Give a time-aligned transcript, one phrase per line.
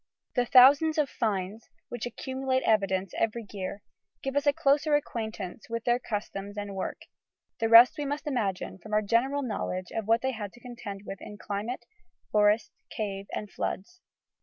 [0.33, 3.83] The thousands of "finds," which accumulate evidence every year,
[4.23, 7.01] give us a closer acquaintance with their customs and work.
[7.59, 11.01] The rest we must imagine from our general knowledge of what they had to contend
[11.05, 11.85] with in climate,
[12.31, 14.01] forest, cave, and floods.